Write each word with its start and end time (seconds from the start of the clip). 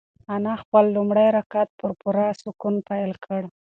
انا 0.33 0.53
خپل 0.61 0.83
لومړی 0.95 1.27
رکعت 1.37 1.69
په 1.79 1.87
پوره 2.01 2.27
سکون 2.41 2.75
پیل 2.87 3.11
کړ. 3.25 3.41